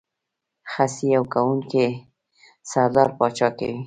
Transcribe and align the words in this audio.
خصي 0.71 1.09
او 1.17 1.23
ګونګی 1.33 1.89
سردار 2.69 3.09
پاچا 3.17 3.47
کوي. 3.57 3.77